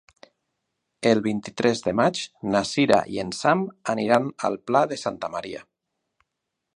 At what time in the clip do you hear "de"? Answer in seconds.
1.87-1.93, 4.95-4.99